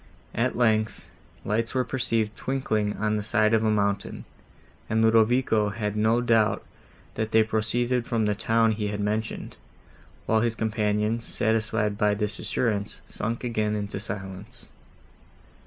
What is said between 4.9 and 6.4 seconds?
Ludovico had no